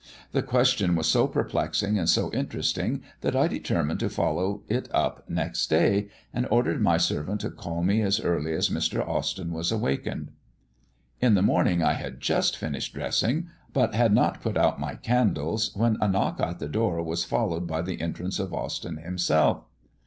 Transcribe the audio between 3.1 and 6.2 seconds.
that I determined to follow it up next day,